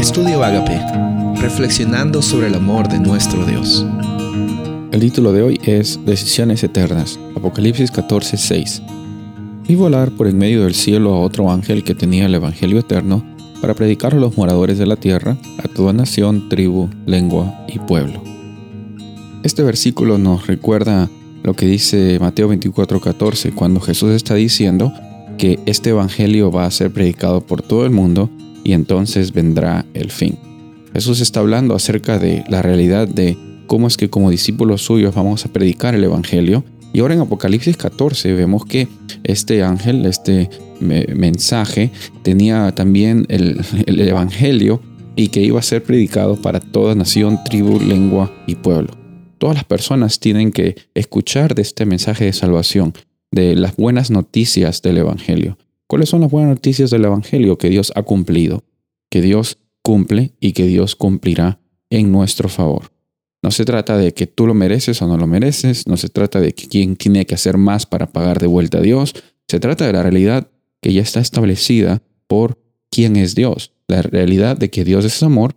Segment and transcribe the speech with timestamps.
[0.00, 0.80] Estudio Agape,
[1.42, 3.84] reflexionando sobre el amor de nuestro Dios.
[4.92, 8.82] El título de hoy es Decisiones Eternas, Apocalipsis 14, 6.
[9.68, 13.22] Vi volar por en medio del cielo a otro ángel que tenía el Evangelio eterno
[13.60, 18.22] para predicar a los moradores de la tierra, a toda nación, tribu, lengua y pueblo.
[19.42, 21.10] Este versículo nos recuerda
[21.42, 24.94] lo que dice Mateo 24, 14, cuando Jesús está diciendo
[25.36, 28.30] que este Evangelio va a ser predicado por todo el mundo
[28.70, 30.38] y entonces vendrá el fin.
[30.92, 35.44] Jesús está hablando acerca de la realidad de cómo es que como discípulos suyos vamos
[35.44, 36.62] a predicar el Evangelio.
[36.92, 38.86] Y ahora en Apocalipsis 14 vemos que
[39.24, 41.90] este ángel, este mensaje,
[42.22, 44.80] tenía también el, el Evangelio
[45.16, 48.92] y que iba a ser predicado para toda nación, tribu, lengua y pueblo.
[49.38, 52.94] Todas las personas tienen que escuchar de este mensaje de salvación,
[53.32, 55.58] de las buenas noticias del Evangelio.
[55.90, 57.58] ¿Cuáles son las buenas noticias del Evangelio?
[57.58, 58.62] Que Dios ha cumplido,
[59.10, 61.58] que Dios cumple y que Dios cumplirá
[61.90, 62.92] en nuestro favor.
[63.42, 66.40] No se trata de que tú lo mereces o no lo mereces, no se trata
[66.40, 69.16] de que quién tiene que hacer más para pagar de vuelta a Dios,
[69.48, 70.48] se trata de la realidad
[70.80, 75.56] que ya está establecida por quién es Dios, la realidad de que Dios es amor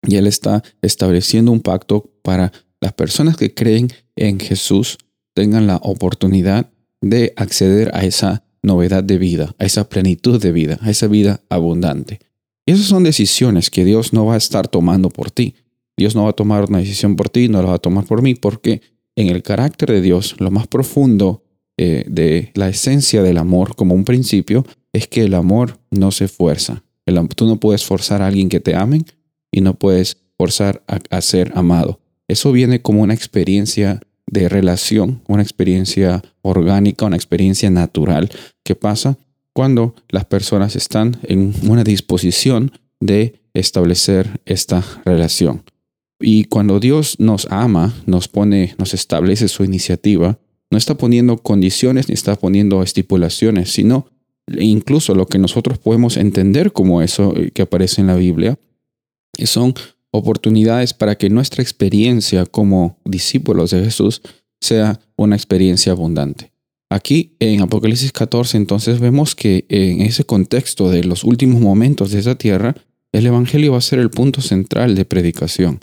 [0.00, 4.96] y Él está estableciendo un pacto para las personas que creen en Jesús
[5.34, 6.70] tengan la oportunidad
[7.02, 11.40] de acceder a esa novedad de vida, a esa plenitud de vida, a esa vida
[11.48, 12.20] abundante.
[12.66, 15.54] Y esas son decisiones que Dios no va a estar tomando por ti.
[15.96, 18.22] Dios no va a tomar una decisión por ti, no la va a tomar por
[18.22, 18.82] mí, porque
[19.16, 21.42] en el carácter de Dios, lo más profundo
[21.76, 26.28] eh, de la esencia del amor como un principio, es que el amor no se
[26.28, 26.84] fuerza.
[27.34, 29.04] tú no puedes forzar a alguien que te amen
[29.50, 32.00] y no puedes forzar a ser amado.
[32.28, 34.00] Eso viene como una experiencia
[34.30, 38.30] de relación, una experiencia orgánica, una experiencia natural
[38.64, 39.18] que pasa
[39.52, 45.64] cuando las personas están en una disposición de establecer esta relación.
[46.20, 50.38] Y cuando Dios nos ama, nos pone, nos establece su iniciativa,
[50.70, 54.06] no está poniendo condiciones ni está poniendo estipulaciones, sino
[54.58, 58.58] incluso lo que nosotros podemos entender como eso que aparece en la Biblia,
[59.44, 59.74] son
[60.10, 64.22] oportunidades para que nuestra experiencia como discípulos de Jesús
[64.60, 66.52] sea una experiencia abundante.
[66.90, 72.18] Aquí en Apocalipsis 14 entonces vemos que en ese contexto de los últimos momentos de
[72.18, 72.74] esa tierra,
[73.12, 75.80] el Evangelio va a ser el punto central de predicación.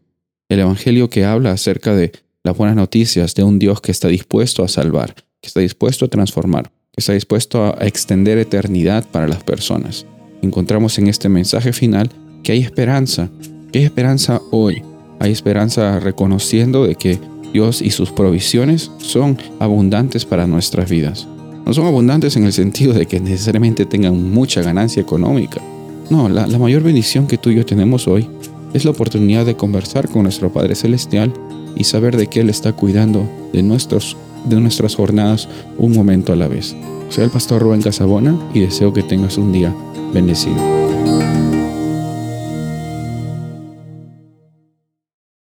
[0.49, 2.11] El Evangelio que habla acerca de
[2.43, 6.07] las buenas noticias de un Dios que está dispuesto a salvar, que está dispuesto a
[6.07, 10.05] transformar, que está dispuesto a extender eternidad para las personas.
[10.41, 12.09] Encontramos en este mensaje final
[12.43, 13.29] que hay esperanza,
[13.75, 14.83] que hay esperanza hoy,
[15.19, 17.19] hay esperanza reconociendo de que
[17.51, 21.27] Dios y sus provisiones son abundantes para nuestras vidas.
[21.65, 25.59] No son abundantes en el sentido de que necesariamente tengan mucha ganancia económica.
[26.09, 28.29] No, la, mayor bendición que tú y yo tenemos hoy
[28.73, 31.33] es la oportunidad de conversar con nuestro Padre Celestial
[31.75, 34.15] y saber de que Él está cuidando de, nuestros,
[34.45, 36.73] de nuestras jornadas un momento a la vez.
[37.09, 39.75] Soy el pastor Rubén Casabona y deseo que tengas un día
[40.13, 40.84] bendecido.